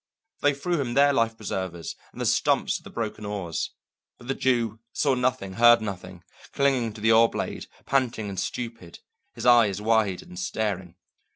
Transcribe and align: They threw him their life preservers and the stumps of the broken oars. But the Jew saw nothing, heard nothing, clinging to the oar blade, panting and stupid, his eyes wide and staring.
They 0.41 0.55
threw 0.55 0.81
him 0.81 0.95
their 0.95 1.13
life 1.13 1.37
preservers 1.37 1.95
and 2.11 2.19
the 2.19 2.25
stumps 2.25 2.79
of 2.79 2.83
the 2.83 2.89
broken 2.89 3.23
oars. 3.23 3.69
But 4.17 4.29
the 4.29 4.33
Jew 4.33 4.79
saw 4.93 5.13
nothing, 5.13 5.53
heard 5.53 5.79
nothing, 5.79 6.23
clinging 6.53 6.93
to 6.93 7.01
the 7.01 7.11
oar 7.11 7.29
blade, 7.29 7.67
panting 7.85 8.27
and 8.27 8.39
stupid, 8.39 8.97
his 9.35 9.45
eyes 9.45 9.79
wide 9.79 10.23
and 10.23 10.39
staring. 10.39 10.95